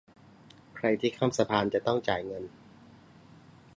[0.75, 2.43] ใครที่ข้ามสะพานจะต้องจ่ายเงิน